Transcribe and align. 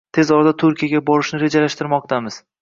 Tez 0.17 0.29
orada 0.35 0.53
Turkiyaga 0.63 1.01
borishni 1.11 1.41
rejalashtirmoqdamiz 1.43 2.41